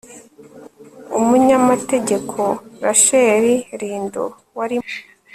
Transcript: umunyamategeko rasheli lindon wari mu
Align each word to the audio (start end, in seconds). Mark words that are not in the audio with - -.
umunyamategeko 1.19 2.39
rasheli 2.85 3.55
lindon 3.79 4.29
wari 4.57 4.77
mu 4.83 4.91